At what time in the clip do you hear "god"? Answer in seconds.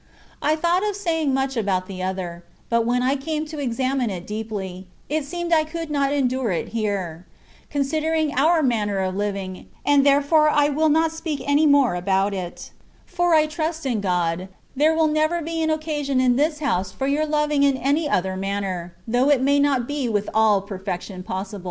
14.01-14.47